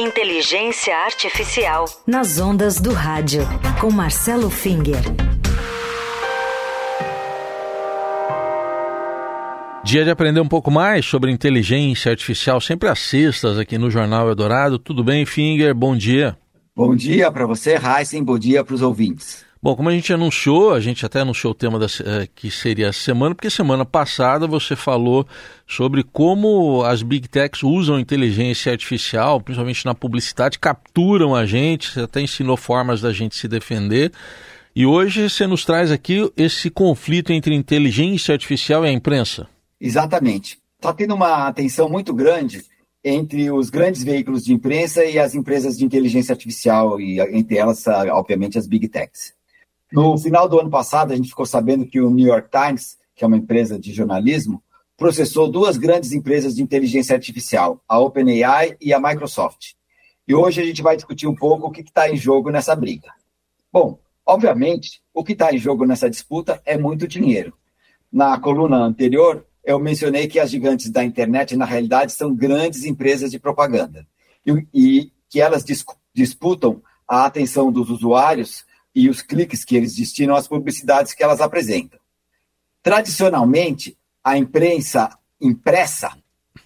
Inteligência 0.00 0.96
Artificial. 0.96 1.84
Nas 2.06 2.38
ondas 2.38 2.80
do 2.80 2.92
rádio, 2.92 3.42
com 3.80 3.90
Marcelo 3.90 4.48
Finger. 4.48 5.02
Dia 9.82 10.04
de 10.04 10.10
aprender 10.12 10.38
um 10.38 10.46
pouco 10.46 10.70
mais 10.70 11.04
sobre 11.04 11.32
inteligência 11.32 12.12
artificial, 12.12 12.60
sempre 12.60 12.88
às 12.88 13.00
sextas 13.00 13.58
aqui 13.58 13.76
no 13.76 13.90
Jornal 13.90 14.28
Eldorado. 14.28 14.78
Tudo 14.78 15.02
bem, 15.02 15.26
Finger? 15.26 15.74
Bom 15.74 15.96
dia. 15.96 16.38
Bom 16.76 16.94
dia 16.94 17.28
para 17.32 17.44
você, 17.44 17.74
Heisen. 17.76 18.22
Bom 18.22 18.38
dia 18.38 18.62
para 18.62 18.76
os 18.76 18.82
ouvintes. 18.82 19.47
Bom, 19.60 19.74
como 19.74 19.88
a 19.88 19.92
gente 19.92 20.12
anunciou, 20.12 20.72
a 20.72 20.78
gente 20.78 21.04
até 21.04 21.20
anunciou 21.20 21.50
o 21.50 21.54
tema 21.54 21.80
da, 21.80 21.86
eh, 21.86 22.28
que 22.32 22.48
seria 22.48 22.90
a 22.90 22.92
semana, 22.92 23.34
porque 23.34 23.50
semana 23.50 23.84
passada 23.84 24.46
você 24.46 24.76
falou 24.76 25.26
sobre 25.66 26.04
como 26.04 26.84
as 26.84 27.02
big 27.02 27.26
techs 27.28 27.64
usam 27.64 27.98
inteligência 27.98 28.70
artificial, 28.70 29.40
principalmente 29.40 29.84
na 29.84 29.96
publicidade, 29.96 30.60
capturam 30.60 31.34
a 31.34 31.44
gente, 31.44 31.90
você 31.90 32.02
até 32.02 32.20
ensinou 32.20 32.56
formas 32.56 33.00
da 33.00 33.12
gente 33.12 33.34
se 33.34 33.48
defender. 33.48 34.12
E 34.76 34.86
hoje 34.86 35.28
você 35.28 35.44
nos 35.44 35.64
traz 35.64 35.90
aqui 35.90 36.30
esse 36.36 36.70
conflito 36.70 37.32
entre 37.32 37.52
inteligência 37.52 38.32
artificial 38.32 38.86
e 38.86 38.88
a 38.88 38.92
imprensa. 38.92 39.48
Exatamente. 39.80 40.58
Está 40.76 40.92
tendo 40.92 41.16
uma 41.16 41.48
atenção 41.48 41.88
muito 41.88 42.14
grande 42.14 42.62
entre 43.04 43.50
os 43.50 43.70
grandes 43.70 44.04
veículos 44.04 44.44
de 44.44 44.52
imprensa 44.52 45.04
e 45.04 45.18
as 45.18 45.34
empresas 45.34 45.76
de 45.76 45.84
inteligência 45.84 46.32
artificial, 46.32 47.00
e 47.00 47.20
entre 47.36 47.56
elas, 47.56 47.84
obviamente, 47.86 48.56
as 48.56 48.68
big 48.68 48.86
techs. 48.86 49.37
No 49.92 50.18
final 50.18 50.48
do 50.48 50.60
ano 50.60 50.70
passado, 50.70 51.12
a 51.12 51.16
gente 51.16 51.30
ficou 51.30 51.46
sabendo 51.46 51.86
que 51.86 52.00
o 52.00 52.10
New 52.10 52.26
York 52.26 52.48
Times, 52.50 52.98
que 53.14 53.24
é 53.24 53.26
uma 53.26 53.36
empresa 53.36 53.78
de 53.78 53.92
jornalismo, 53.92 54.62
processou 54.96 55.50
duas 55.50 55.76
grandes 55.76 56.12
empresas 56.12 56.56
de 56.56 56.62
inteligência 56.62 57.14
artificial, 57.14 57.82
a 57.88 57.98
OpenAI 57.98 58.76
e 58.80 58.92
a 58.92 59.00
Microsoft. 59.00 59.74
E 60.26 60.34
hoje 60.34 60.60
a 60.60 60.64
gente 60.64 60.82
vai 60.82 60.96
discutir 60.96 61.26
um 61.26 61.34
pouco 61.34 61.68
o 61.68 61.70
que 61.70 61.80
está 61.80 62.10
em 62.10 62.16
jogo 62.16 62.50
nessa 62.50 62.76
briga. 62.76 63.10
Bom, 63.72 63.98
obviamente, 64.26 65.00
o 65.14 65.24
que 65.24 65.32
está 65.32 65.54
em 65.54 65.58
jogo 65.58 65.86
nessa 65.86 66.10
disputa 66.10 66.60
é 66.66 66.76
muito 66.76 67.08
dinheiro. 67.08 67.54
Na 68.12 68.38
coluna 68.38 68.76
anterior, 68.76 69.46
eu 69.64 69.78
mencionei 69.78 70.26
que 70.26 70.40
as 70.40 70.50
gigantes 70.50 70.90
da 70.90 71.04
internet, 71.04 71.56
na 71.56 71.64
realidade, 71.64 72.12
são 72.12 72.34
grandes 72.34 72.84
empresas 72.84 73.30
de 73.30 73.38
propaganda 73.38 74.06
e, 74.44 74.66
e 74.74 75.12
que 75.30 75.40
elas 75.40 75.64
dis 75.64 75.84
disputam 76.14 76.82
a 77.06 77.24
atenção 77.24 77.70
dos 77.70 77.90
usuários 77.90 78.64
e 78.98 79.08
os 79.08 79.22
cliques 79.22 79.64
que 79.64 79.76
eles 79.76 79.94
destinam 79.94 80.34
às 80.34 80.48
publicidades 80.48 81.14
que 81.14 81.22
elas 81.22 81.40
apresentam. 81.40 82.00
Tradicionalmente, 82.82 83.96
a 84.24 84.36
imprensa 84.36 85.16
impressa, 85.40 86.18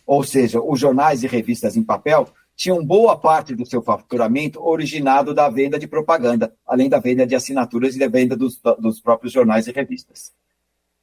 ou 0.06 0.24
seja, 0.24 0.58
os 0.58 0.80
jornais 0.80 1.22
e 1.22 1.26
revistas 1.26 1.76
em 1.76 1.84
papel, 1.84 2.26
tinham 2.56 2.82
boa 2.82 3.18
parte 3.18 3.54
do 3.54 3.66
seu 3.66 3.82
faturamento 3.82 4.64
originado 4.64 5.34
da 5.34 5.50
venda 5.50 5.78
de 5.78 5.86
propaganda, 5.86 6.54
além 6.66 6.88
da 6.88 6.98
venda 6.98 7.26
de 7.26 7.34
assinaturas 7.34 7.96
e 7.96 7.98
da 7.98 8.08
venda 8.08 8.34
dos, 8.34 8.58
dos 8.78 8.98
próprios 8.98 9.30
jornais 9.30 9.66
e 9.66 9.72
revistas. 9.72 10.32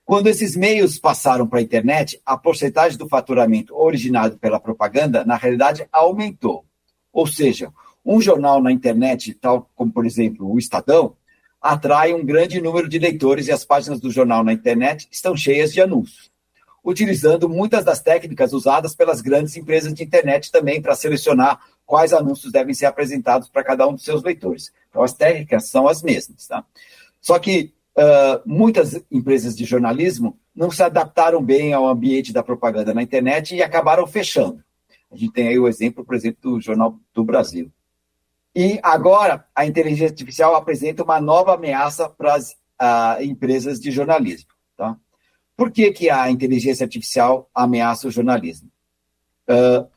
Quando 0.03 0.25
esses 0.25 0.55
meios 0.55 0.97
passaram 0.97 1.45
para 1.45 1.59
a 1.59 1.61
internet, 1.61 2.19
a 2.25 2.35
porcentagem 2.35 2.97
do 2.97 3.07
faturamento 3.07 3.75
originado 3.75 4.39
pela 4.39 4.59
propaganda, 4.59 5.23
na 5.23 5.35
realidade, 5.35 5.87
aumentou. 5.91 6.65
Ou 7.13 7.27
seja, 7.27 7.71
um 8.09 8.19
jornal 8.19 8.59
na 8.59 8.71
internet, 8.71 9.35
tal 9.35 9.69
como, 9.75 9.93
por 9.93 10.03
exemplo, 10.03 10.51
o 10.51 10.57
Estadão, 10.57 11.15
atrai 11.61 12.11
um 12.11 12.25
grande 12.25 12.59
número 12.59 12.89
de 12.89 12.97
leitores 12.97 13.45
e 13.45 13.51
as 13.51 13.63
páginas 13.63 13.99
do 13.99 14.09
jornal 14.09 14.43
na 14.43 14.51
internet 14.51 15.07
estão 15.11 15.37
cheias 15.37 15.71
de 15.71 15.79
anúncios, 15.79 16.31
utilizando 16.83 17.47
muitas 17.47 17.85
das 17.85 18.01
técnicas 18.01 18.51
usadas 18.51 18.95
pelas 18.95 19.21
grandes 19.21 19.55
empresas 19.55 19.93
de 19.93 20.03
internet 20.03 20.51
também 20.51 20.81
para 20.81 20.95
selecionar 20.95 21.59
quais 21.85 22.11
anúncios 22.11 22.51
devem 22.51 22.73
ser 22.73 22.87
apresentados 22.87 23.47
para 23.47 23.63
cada 23.63 23.87
um 23.87 23.93
dos 23.93 24.03
seus 24.03 24.23
leitores. 24.23 24.73
Então, 24.89 25.03
as 25.03 25.13
técnicas 25.13 25.69
são 25.69 25.87
as 25.87 26.01
mesmas. 26.01 26.47
Tá? 26.47 26.65
Só 27.21 27.37
que 27.37 27.71
uh, 27.95 28.41
muitas 28.43 28.99
empresas 29.11 29.55
de 29.55 29.65
jornalismo 29.65 30.35
não 30.55 30.71
se 30.71 30.81
adaptaram 30.81 31.43
bem 31.43 31.73
ao 31.73 31.87
ambiente 31.87 32.33
da 32.33 32.41
propaganda 32.41 32.91
na 32.91 33.03
internet 33.03 33.55
e 33.55 33.61
acabaram 33.61 34.07
fechando. 34.07 34.63
A 35.11 35.15
gente 35.15 35.31
tem 35.31 35.47
aí 35.47 35.59
o 35.59 35.67
exemplo, 35.67 36.03
por 36.03 36.15
exemplo, 36.15 36.39
do 36.41 36.59
Jornal 36.59 36.97
do 37.13 37.23
Brasil. 37.23 37.71
E 38.61 38.77
agora 38.83 39.45
a 39.55 39.65
inteligência 39.65 40.07
artificial 40.07 40.53
apresenta 40.53 41.01
uma 41.01 41.21
nova 41.21 41.53
ameaça 41.53 42.09
para 42.09 42.33
as 42.33 42.51
uh, 42.51 43.23
empresas 43.23 43.79
de 43.79 43.89
jornalismo. 43.89 44.49
Tá? 44.75 44.97
Por 45.55 45.71
que, 45.71 45.89
que 45.93 46.09
a 46.09 46.29
inteligência 46.29 46.83
artificial 46.83 47.49
ameaça 47.55 48.09
o 48.09 48.11
jornalismo? 48.11 48.69
Uh, 49.49 49.87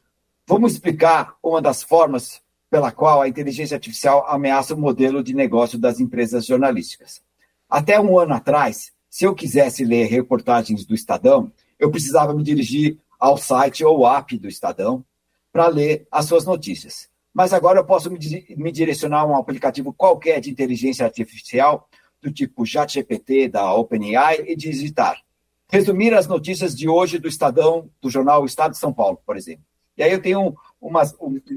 vamos 0.46 0.74
explicar 0.74 1.34
uma 1.42 1.60
das 1.60 1.82
formas 1.82 2.40
pela 2.70 2.92
qual 2.92 3.20
a 3.20 3.28
inteligência 3.28 3.74
artificial 3.74 4.24
ameaça 4.28 4.76
o 4.76 4.78
modelo 4.78 5.24
de 5.24 5.34
negócio 5.34 5.76
das 5.76 5.98
empresas 5.98 6.46
jornalísticas. 6.46 7.20
Até 7.68 7.98
um 7.98 8.16
ano 8.16 8.34
atrás, 8.34 8.92
se 9.10 9.24
eu 9.24 9.34
quisesse 9.34 9.84
ler 9.84 10.06
reportagens 10.06 10.86
do 10.86 10.94
Estadão, 10.94 11.50
eu 11.80 11.90
precisava 11.90 12.32
me 12.32 12.44
dirigir 12.44 12.96
ao 13.18 13.36
site 13.36 13.84
ou 13.84 14.06
app 14.06 14.38
do 14.38 14.46
Estadão 14.46 15.04
para 15.52 15.66
ler 15.66 16.06
as 16.12 16.26
suas 16.26 16.44
notícias. 16.44 17.10
Mas 17.32 17.52
agora 17.52 17.78
eu 17.78 17.84
posso 17.84 18.10
me 18.10 18.72
direcionar 18.72 19.20
a 19.20 19.26
um 19.26 19.36
aplicativo 19.36 19.92
qualquer 19.92 20.40
de 20.40 20.50
inteligência 20.50 21.04
artificial, 21.06 21.88
do 22.20 22.30
tipo 22.30 22.64
ChatGPT, 22.64 23.48
da 23.48 23.74
OpenAI, 23.74 24.44
e 24.46 24.54
digitar. 24.54 25.20
Resumir 25.70 26.12
as 26.14 26.26
notícias 26.26 26.76
de 26.76 26.88
hoje 26.88 27.18
do 27.18 27.26
Estadão, 27.26 27.90
do 28.00 28.10
jornal 28.10 28.44
Estado 28.44 28.72
de 28.72 28.78
São 28.78 28.92
Paulo, 28.92 29.20
por 29.24 29.36
exemplo. 29.36 29.64
E 29.96 30.02
aí 30.02 30.12
eu 30.12 30.20
tenho 30.20 30.54
uma, 30.80 31.02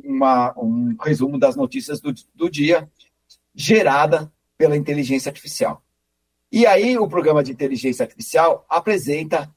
uma, 0.04 0.54
um 0.58 0.96
resumo 1.02 1.38
das 1.38 1.56
notícias 1.56 2.00
do, 2.00 2.14
do 2.34 2.50
dia, 2.50 2.90
gerada 3.54 4.32
pela 4.58 4.76
inteligência 4.76 5.30
artificial. 5.30 5.84
E 6.52 6.66
aí 6.66 6.98
o 6.98 7.08
programa 7.08 7.44
de 7.44 7.52
inteligência 7.52 8.04
artificial 8.04 8.66
apresenta 8.70 9.54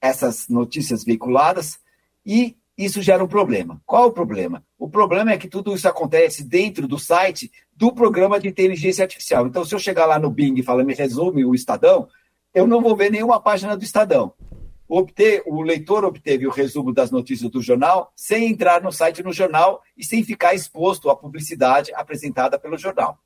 essas 0.00 0.48
notícias 0.48 1.04
veiculadas 1.04 1.78
e 2.24 2.56
isso 2.84 3.02
gera 3.02 3.22
um 3.22 3.28
problema. 3.28 3.80
Qual 3.84 4.08
o 4.08 4.12
problema? 4.12 4.64
O 4.78 4.88
problema 4.88 5.32
é 5.32 5.38
que 5.38 5.48
tudo 5.48 5.74
isso 5.74 5.88
acontece 5.88 6.44
dentro 6.44 6.86
do 6.86 6.98
site 6.98 7.50
do 7.74 7.92
programa 7.92 8.38
de 8.38 8.48
inteligência 8.48 9.02
artificial. 9.02 9.46
Então, 9.46 9.64
se 9.64 9.74
eu 9.74 9.78
chegar 9.78 10.06
lá 10.06 10.18
no 10.18 10.30
Bing 10.30 10.54
e 10.56 10.62
falar, 10.62 10.84
me 10.84 10.94
resume 10.94 11.44
o 11.44 11.54
Estadão, 11.54 12.08
eu 12.54 12.66
não 12.66 12.80
vou 12.80 12.96
ver 12.96 13.10
nenhuma 13.10 13.40
página 13.40 13.76
do 13.76 13.84
Estadão. 13.84 14.32
Obter, 14.88 15.42
o 15.46 15.62
leitor 15.62 16.04
obteve 16.04 16.46
o 16.46 16.50
resumo 16.50 16.92
das 16.92 17.10
notícias 17.10 17.50
do 17.50 17.62
jornal 17.62 18.12
sem 18.14 18.50
entrar 18.50 18.82
no 18.82 18.92
site 18.92 19.22
no 19.22 19.32
jornal 19.32 19.82
e 19.96 20.04
sem 20.04 20.22
ficar 20.22 20.54
exposto 20.54 21.08
à 21.08 21.16
publicidade 21.16 21.92
apresentada 21.94 22.58
pelo 22.58 22.76
jornal. 22.76 23.18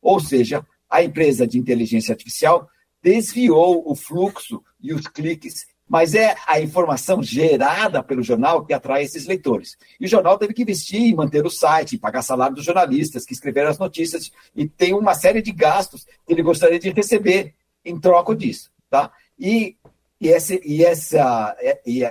Ou 0.00 0.18
seja, 0.18 0.66
a 0.88 1.02
empresa 1.02 1.46
de 1.46 1.58
inteligência 1.58 2.12
artificial 2.12 2.66
desviou 3.02 3.82
o 3.84 3.94
fluxo 3.94 4.62
e 4.80 4.94
os 4.94 5.06
cliques 5.06 5.66
mas 5.92 6.14
é 6.14 6.34
a 6.46 6.58
informação 6.58 7.22
gerada 7.22 8.02
pelo 8.02 8.22
jornal 8.22 8.64
que 8.64 8.72
atrai 8.72 9.02
esses 9.02 9.26
leitores. 9.26 9.76
E 10.00 10.06
o 10.06 10.08
jornal 10.08 10.38
teve 10.38 10.54
que 10.54 10.62
investir 10.62 11.02
em 11.02 11.14
manter 11.14 11.44
o 11.44 11.50
site, 11.50 11.98
pagar 11.98 12.22
salário 12.22 12.56
dos 12.56 12.64
jornalistas 12.64 13.26
que 13.26 13.34
escreveram 13.34 13.68
as 13.68 13.78
notícias, 13.78 14.32
e 14.56 14.66
tem 14.66 14.94
uma 14.94 15.12
série 15.12 15.42
de 15.42 15.52
gastos 15.52 16.06
que 16.26 16.32
ele 16.32 16.42
gostaria 16.42 16.78
de 16.78 16.88
receber 16.88 17.52
em 17.84 18.00
troca 18.00 18.34
disso. 18.34 18.70
Tá? 18.88 19.12
E, 19.38 19.76
e, 20.18 20.28
esse, 20.28 20.62
e, 20.64 20.82
essa, 20.82 21.54
e, 21.84 22.02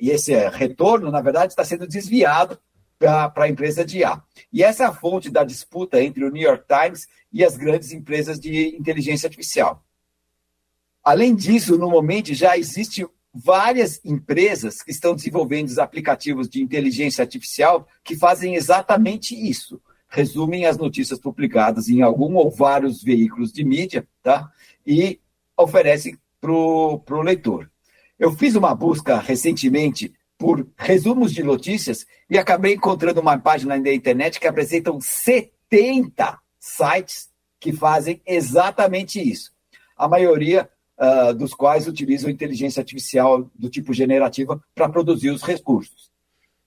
e 0.00 0.10
esse 0.10 0.32
retorno, 0.50 1.10
na 1.10 1.20
verdade, 1.20 1.54
está 1.54 1.64
sendo 1.64 1.84
desviado 1.84 2.60
para 2.96 3.32
a 3.34 3.48
empresa 3.48 3.84
de 3.84 3.98
IA. 3.98 4.22
E 4.52 4.62
essa 4.62 4.84
é 4.84 4.86
a 4.86 4.94
fonte 4.94 5.30
da 5.30 5.42
disputa 5.42 6.00
entre 6.00 6.24
o 6.24 6.30
New 6.30 6.48
York 6.48 6.64
Times 6.68 7.08
e 7.32 7.44
as 7.44 7.56
grandes 7.56 7.90
empresas 7.90 8.38
de 8.38 8.76
inteligência 8.76 9.26
artificial. 9.26 9.82
Além 11.08 11.34
disso, 11.34 11.78
no 11.78 11.88
momento 11.88 12.34
já 12.34 12.58
existem 12.58 13.08
várias 13.32 13.98
empresas 14.04 14.82
que 14.82 14.90
estão 14.90 15.14
desenvolvendo 15.14 15.70
aplicativos 15.78 16.50
de 16.50 16.62
inteligência 16.62 17.22
artificial 17.22 17.88
que 18.04 18.14
fazem 18.14 18.56
exatamente 18.56 19.34
isso. 19.34 19.80
Resumem 20.06 20.66
as 20.66 20.76
notícias 20.76 21.18
publicadas 21.18 21.88
em 21.88 22.02
algum 22.02 22.34
ou 22.34 22.50
vários 22.50 23.02
veículos 23.02 23.50
de 23.50 23.64
mídia, 23.64 24.06
tá? 24.22 24.52
E 24.86 25.18
oferecem 25.56 26.18
para 26.38 26.52
o 26.52 27.22
leitor. 27.22 27.70
Eu 28.18 28.30
fiz 28.32 28.54
uma 28.54 28.74
busca 28.74 29.18
recentemente 29.18 30.12
por 30.36 30.68
resumos 30.76 31.32
de 31.32 31.42
notícias 31.42 32.04
e 32.28 32.36
acabei 32.36 32.74
encontrando 32.74 33.22
uma 33.22 33.38
página 33.38 33.78
na 33.78 33.94
internet 33.94 34.38
que 34.38 34.46
apresentam 34.46 35.00
70 35.00 36.38
sites 36.60 37.30
que 37.58 37.72
fazem 37.72 38.20
exatamente 38.26 39.18
isso. 39.18 39.52
A 39.96 40.06
maioria 40.06 40.68
uh, 40.98 41.32
dos 41.32 41.54
quais 41.54 41.86
utilizam 41.86 42.30
inteligência 42.30 42.80
artificial 42.80 43.48
do 43.54 43.70
tipo 43.70 43.92
generativa 43.92 44.60
para 44.74 44.88
produzir 44.88 45.30
os 45.30 45.42
recursos. 45.42 46.10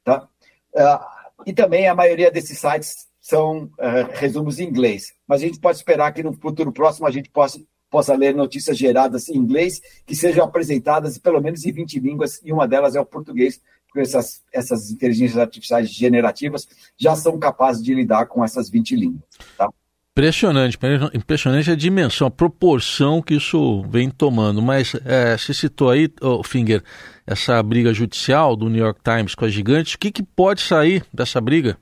Tá? 0.03 0.27
Uh, 0.73 1.45
e 1.45 1.53
também 1.53 1.87
a 1.87 1.95
maioria 1.95 2.31
desses 2.31 2.59
sites 2.59 3.07
são 3.19 3.65
uh, 3.65 4.09
resumos 4.13 4.59
em 4.59 4.67
inglês, 4.67 5.13
mas 5.27 5.41
a 5.41 5.45
gente 5.45 5.59
pode 5.59 5.77
esperar 5.77 6.11
que 6.11 6.23
no 6.23 6.33
futuro 6.33 6.71
próximo 6.71 7.05
a 7.05 7.11
gente 7.11 7.29
possa, 7.29 7.61
possa 7.89 8.15
ler 8.15 8.33
notícias 8.33 8.77
geradas 8.77 9.29
em 9.29 9.37
inglês 9.37 9.79
que 10.05 10.15
sejam 10.15 10.43
apresentadas 10.43 11.17
pelo 11.17 11.39
menos 11.39 11.63
em 11.65 11.71
20 11.71 11.99
línguas, 11.99 12.41
e 12.43 12.51
uma 12.51 12.67
delas 12.67 12.95
é 12.95 12.99
o 12.99 13.05
português, 13.05 13.61
essas, 13.95 14.41
essas 14.53 14.89
inteligências 14.89 15.37
artificiais 15.37 15.89
generativas 15.89 16.67
já 16.97 17.15
são 17.15 17.37
capazes 17.37 17.83
de 17.83 17.93
lidar 17.93 18.25
com 18.27 18.43
essas 18.43 18.69
20 18.69 18.95
línguas. 18.95 19.23
Tá? 19.57 19.69
Impressionante, 20.17 20.77
impressionante 21.13 21.71
a 21.71 21.75
dimensão, 21.75 22.27
a 22.27 22.31
proporção 22.31 23.21
que 23.21 23.35
isso 23.35 23.81
vem 23.83 24.09
tomando. 24.09 24.61
Mas 24.61 24.93
é, 25.05 25.37
você 25.37 25.53
citou 25.53 25.89
aí, 25.89 26.09
oh, 26.21 26.43
Finger, 26.43 26.83
essa 27.25 27.63
briga 27.63 27.93
judicial 27.93 28.57
do 28.57 28.69
New 28.69 28.83
York 28.83 28.99
Times 29.01 29.33
com 29.33 29.45
as 29.45 29.53
gigantes. 29.53 29.93
O 29.93 29.97
que, 29.97 30.11
que 30.11 30.21
pode 30.21 30.61
sair 30.61 31.05
dessa 31.13 31.39
briga? 31.39 31.77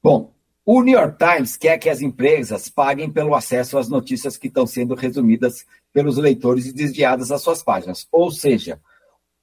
Bom, 0.00 0.32
o 0.64 0.80
New 0.80 0.96
York 0.96 1.18
Times 1.18 1.56
quer 1.56 1.76
que 1.78 1.90
as 1.90 2.00
empresas 2.00 2.68
paguem 2.68 3.10
pelo 3.10 3.34
acesso 3.34 3.78
às 3.78 3.88
notícias 3.88 4.36
que 4.36 4.46
estão 4.46 4.64
sendo 4.64 4.94
resumidas 4.94 5.66
pelos 5.92 6.16
leitores 6.16 6.66
e 6.66 6.72
desviadas 6.72 7.32
às 7.32 7.42
suas 7.42 7.64
páginas. 7.64 8.06
Ou 8.12 8.30
seja, 8.30 8.80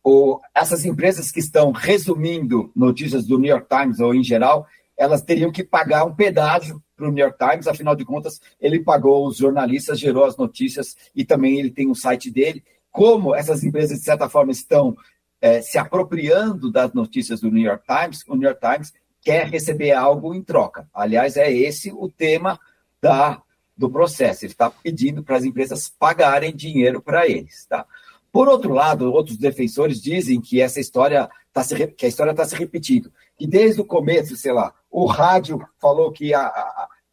o, 0.01 0.39
essas 0.55 0.85
empresas 0.85 1.29
que 1.29 1.41
estão 1.41 1.71
resumindo 1.71 2.71
notícias 2.73 3.25
do 3.25 3.37
New 3.37 3.51
York 3.51 3.67
Times 3.69 3.99
ou 3.99 4.15
em 4.15 4.23
geral, 4.23 4.65
elas 5.01 5.23
teriam 5.23 5.51
que 5.51 5.63
pagar 5.63 6.05
um 6.05 6.13
pedágio 6.13 6.79
para 6.95 7.09
o 7.09 7.11
New 7.11 7.25
York 7.25 7.35
Times, 7.39 7.67
afinal 7.67 7.95
de 7.95 8.05
contas, 8.05 8.39
ele 8.59 8.83
pagou 8.83 9.25
os 9.25 9.37
jornalistas, 9.37 9.99
gerou 9.99 10.25
as 10.25 10.37
notícias 10.37 10.95
e 11.15 11.25
também 11.25 11.57
ele 11.57 11.71
tem 11.71 11.89
um 11.89 11.95
site 11.95 12.29
dele. 12.29 12.63
Como 12.91 13.33
essas 13.33 13.63
empresas, 13.63 13.97
de 13.97 14.05
certa 14.05 14.29
forma, 14.29 14.51
estão 14.51 14.95
é, 15.41 15.59
se 15.59 15.79
apropriando 15.79 16.71
das 16.71 16.93
notícias 16.93 17.41
do 17.41 17.49
New 17.49 17.63
York 17.63 17.83
Times, 17.83 18.23
o 18.27 18.35
New 18.35 18.47
York 18.47 18.61
Times 18.61 18.93
quer 19.21 19.47
receber 19.47 19.91
algo 19.93 20.35
em 20.35 20.43
troca. 20.43 20.87
Aliás, 20.93 21.35
é 21.35 21.51
esse 21.51 21.91
o 21.91 22.07
tema 22.07 22.59
da, 23.01 23.41
do 23.75 23.89
processo. 23.89 24.45
Ele 24.45 24.51
está 24.51 24.69
pedindo 24.69 25.23
para 25.23 25.37
as 25.37 25.43
empresas 25.43 25.89
pagarem 25.89 26.55
dinheiro 26.55 27.01
para 27.01 27.27
eles. 27.27 27.65
Tá? 27.65 27.87
Por 28.31 28.47
outro 28.47 28.71
lado, 28.71 29.11
outros 29.11 29.37
defensores 29.37 29.99
dizem 29.99 30.39
que 30.39 30.61
essa 30.61 30.79
história 30.79 31.27
tá 31.53 31.63
se, 31.63 31.87
que 31.87 32.05
a 32.05 32.09
história 32.09 32.31
está 32.31 32.45
se 32.45 32.55
repetindo. 32.55 33.11
Que 33.37 33.45
desde 33.45 33.81
o 33.81 33.85
começo, 33.85 34.35
sei 34.35 34.53
lá, 34.53 34.73
o 34.89 35.05
rádio 35.05 35.59
falou 35.79 36.11
que 36.11 36.27
ia, 36.27 36.51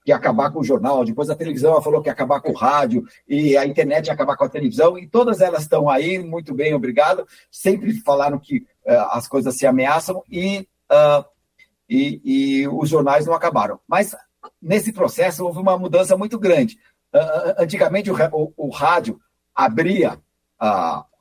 ia 0.07 0.17
acabar 0.17 0.51
com 0.51 0.61
o 0.61 0.65
jornal, 0.65 1.05
depois 1.05 1.29
a 1.29 1.37
televisão 1.37 1.81
falou 1.83 2.01
que 2.01 2.09
ia 2.09 2.13
acabar 2.13 2.41
com 2.41 2.51
o 2.51 2.57
rádio, 2.57 3.05
e 3.29 3.57
a 3.57 3.67
internet 3.67 4.07
ia 4.07 4.13
acabar 4.13 4.37
com 4.37 4.45
a 4.45 4.49
televisão, 4.49 4.99
e 4.99 5.07
todas 5.07 5.41
elas 5.41 5.63
estão 5.63 5.89
aí, 5.89 6.19
muito 6.19 6.55
bem, 6.55 6.75
obrigado. 6.75 7.27
Sempre 7.51 7.93
falaram 8.01 8.39
que 8.39 8.67
uh, 8.87 9.11
as 9.11 9.29
coisas 9.29 9.57
se 9.57 9.67
ameaçam 9.67 10.23
e, 10.31 10.67
uh, 10.91 11.25
e, 11.89 12.21
e, 12.25 12.69
os 12.69 12.89
jornais 12.89 13.27
não 13.27 13.35
acabaram. 13.35 13.81
Mas 13.87 14.17
nesse 14.61 14.93
processo 14.93 15.45
houve 15.45 15.59
uma 15.59 15.77
mudança 15.77 16.17
muito 16.17 16.39
grande. 16.39 16.79
Uh, 17.15 17.63
antigamente 17.63 18.11
o, 18.11 18.15
o, 18.33 18.53
o, 18.57 18.71
rádio 18.71 19.21
abria 19.55 20.19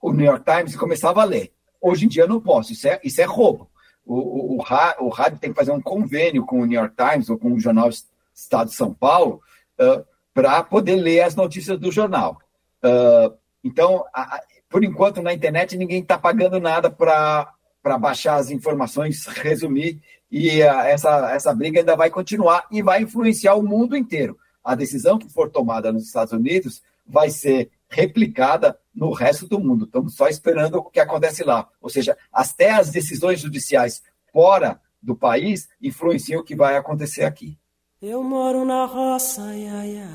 o 0.01 0.11
New 0.11 0.25
York 0.25 0.43
Times 0.43 0.73
e 0.73 0.77
começava 0.77 1.21
a 1.21 1.25
ler. 1.25 1.53
Hoje 1.81 2.05
em 2.05 2.09
dia 2.09 2.27
não 2.27 2.39
posso, 2.39 2.73
isso 2.73 2.87
é, 2.87 2.99
isso 3.03 3.21
é 3.21 3.25
roubo 3.25 3.69
o, 4.07 4.55
o, 4.55 4.63
o, 4.99 5.09
rádio 5.09 5.37
tem 5.37 5.51
que 5.51 5.55
fazer 5.55 5.71
um 5.71 5.81
convênio 5.81 6.45
com 6.45 6.61
o 6.61 6.65
New 6.65 6.79
York 6.79 6.95
Times 6.95 7.29
ou 7.29 7.37
com 7.37 7.51
o 7.51 7.59
jornal 7.59 7.89
Estado 8.33 8.69
de 8.69 8.75
São 8.75 8.93
Paulo 8.93 9.41
uh, 9.79 10.05
para 10.33 10.63
poder 10.63 10.95
ler 10.95 11.21
as 11.21 11.35
notícias 11.35 11.77
do 11.77 11.91
jornal. 11.91 12.39
Uh, 12.81 13.35
então, 13.63 14.05
a, 14.13 14.41
por 14.69 14.83
enquanto, 14.83 15.21
na 15.21 15.33
internet, 15.33 15.75
ninguém 15.77 16.01
está 16.01 16.17
pagando 16.17 16.59
nada 16.59 16.89
para 16.89 17.53
baixar 17.99 18.35
as 18.35 18.49
informações, 18.49 19.25
resumir, 19.43 20.01
e 20.31 20.61
uh, 20.61 20.79
essa, 20.81 21.31
essa 21.31 21.53
briga 21.53 21.81
ainda 21.81 21.95
vai 21.95 22.09
continuar 22.09 22.65
e 22.71 22.81
vai 22.81 23.01
influenciar 23.01 23.55
o 23.55 23.63
mundo 23.63 23.97
inteiro. 23.97 24.37
A 24.63 24.73
decisão 24.73 25.19
que 25.19 25.29
for 25.29 25.49
tomada 25.49 25.91
nos 25.91 26.05
Estados 26.05 26.31
Unidos 26.31 26.81
vai 27.05 27.29
ser 27.29 27.69
replicada 27.89 28.77
no 28.97 29.13
resto 29.13 29.47
do 29.47 29.59
mundo. 29.59 29.85
Estamos 29.85 30.15
só 30.15 30.27
esperando 30.27 30.79
o 30.79 30.89
que 30.89 30.99
acontece 30.99 31.43
lá. 31.43 31.69
Ou 31.79 31.89
seja, 31.89 32.17
até 32.33 32.71
as 32.71 32.89
decisões 32.89 33.39
judiciais 33.39 34.01
fora 34.33 34.81
do 35.01 35.15
país 35.15 35.69
influenciam 35.79 36.41
o 36.41 36.43
que 36.43 36.55
vai 36.55 36.75
acontecer 36.75 37.23
aqui. 37.23 37.57
Eu 38.01 38.23
moro 38.23 38.65
na 38.65 38.85
roça, 38.85 39.55
ia, 39.55 39.85
ia. 39.85 40.09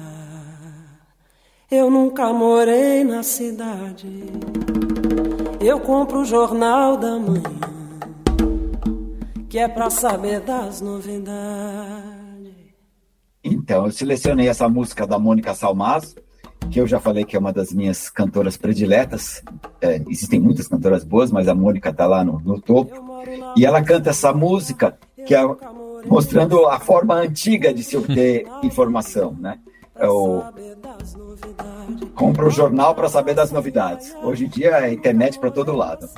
eu 1.71 1.91
nunca 1.91 2.33
morei 2.33 3.05
na 3.05 3.23
cidade. 3.23 4.25
Eu 5.61 5.81
compro 5.81 6.21
o 6.21 6.25
jornal 6.25 6.97
da 6.97 7.19
manhã, 7.19 7.61
que 9.49 9.59
é 9.59 9.69
para 9.69 9.91
saber 9.91 10.41
das 10.41 10.81
novidades. 10.81 12.13
Então, 13.45 13.87
eu 13.87 13.93
selecionei 13.93 14.49
essa 14.49 14.69
música 14.69 15.07
da 15.07 15.19
Mônica 15.19 15.55
Salmazo, 15.55 16.17
que 16.71 16.81
eu 16.81 16.87
já 16.87 16.99
falei 17.01 17.25
que 17.25 17.37
é 17.37 17.39
uma 17.39 17.53
das 17.53 17.73
minhas 17.73 18.09
cantoras 18.11 18.57
prediletas. 18.57 19.43
É, 19.81 20.01
existem 20.09 20.41
muitas 20.41 20.67
cantoras 20.69 21.05
boas, 21.05 21.31
mas 21.31 21.49
a 21.49 21.55
Mônica 21.55 21.91
está 21.91 22.07
lá 22.07 22.25
no, 22.25 22.41
no, 22.41 22.61
topo. 22.61 23.23
E 23.57 23.65
ela 23.65 23.83
canta 23.83 24.11
essa 24.11 24.33
música 24.33 24.97
que 25.27 25.35
é 25.35 25.43
mostrando 26.07 26.67
a 26.67 26.79
forma 26.81 27.15
antiga 27.15 27.73
de 27.73 27.83
se 27.83 27.97
obter 27.97 28.47
informação, 28.63 29.37
né? 29.39 29.59
É 29.95 30.09
o 30.09 30.43
compra 32.15 32.47
o 32.47 32.51
jornal 32.51 32.95
para 32.95 33.09
saber 33.09 33.35
das 33.35 33.53
novidades. 33.53 34.15
Hoje 34.23 34.47
em 34.47 34.49
dia 34.49 34.71
é 34.87 34.93
internet 34.93 35.39
para 35.39 35.51
todo 35.51 35.73
lado. 35.73 36.09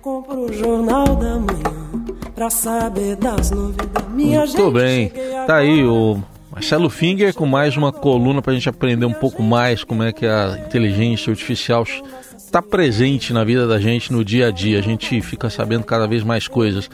Compra 0.00 0.34
o 0.34 0.52
jornal 0.52 1.04
da 1.04 1.38
manhã 1.38 1.88
para 2.34 2.48
saber 2.50 3.16
das 3.16 3.50
novidades. 3.50 4.08
Muito 4.08 4.70
bem, 4.70 5.12
tá 5.46 5.56
aí 5.56 5.84
o 5.84 6.22
Marcelo 6.58 6.90
Finger 6.90 7.32
com 7.32 7.46
mais 7.46 7.76
uma 7.76 7.92
coluna 7.92 8.42
para 8.42 8.50
a 8.50 8.54
gente 8.54 8.68
aprender 8.68 9.06
um 9.06 9.12
pouco 9.12 9.44
mais 9.44 9.84
como 9.84 10.02
é 10.02 10.12
que 10.12 10.26
a 10.26 10.58
inteligência 10.66 11.30
artificial 11.30 11.84
está 12.36 12.60
presente 12.60 13.32
na 13.32 13.44
vida 13.44 13.64
da 13.64 13.78
gente 13.78 14.12
no 14.12 14.24
dia 14.24 14.48
a 14.48 14.50
dia. 14.50 14.80
A 14.80 14.82
gente 14.82 15.20
fica 15.22 15.48
sabendo 15.48 15.84
cada 15.84 16.04
vez 16.08 16.24
mais 16.24 16.48
coisas. 16.48 16.90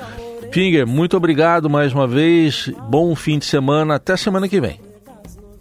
Finger, 0.52 0.86
muito 0.86 1.16
obrigado 1.16 1.70
mais 1.70 1.94
uma 1.94 2.06
vez. 2.06 2.70
Bom 2.90 3.16
fim 3.16 3.38
de 3.38 3.46
semana. 3.46 3.94
Até 3.94 4.18
semana 4.18 4.46
que 4.50 4.60
vem. 4.60 4.78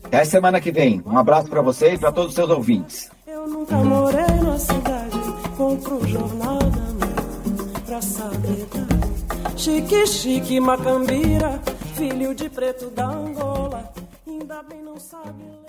Até 0.04 0.26
semana 0.26 0.60
que 0.60 0.70
vem. 0.70 1.02
Um 1.06 1.18
abraço 1.18 1.48
para 1.48 1.62
você 1.62 1.94
e 1.94 1.98
para 1.98 2.12
todos 2.12 2.32
os 2.32 2.36
seus 2.36 2.50
ouvintes. 2.50 3.10
Eu 3.26 3.48
nunca 3.48 3.78
morei 3.78 4.36
na 4.44 4.60
cidade, 4.60 5.18
compro 5.56 5.96
o 5.96 6.06
jornal 6.06 6.60
da 6.60 7.06
manhã 7.06 7.74
pra 7.86 8.02
saber 8.02 8.68
Chique, 9.56 10.06
chique, 10.08 10.60
macambira, 10.60 11.62
filho 12.04 12.36
de 12.36 12.50
preto 12.50 12.90
da 12.90 13.06
Angola, 13.06 13.94
ainda 14.28 14.62
bem 14.62 14.82
não 14.82 15.00
sabe. 15.00 15.63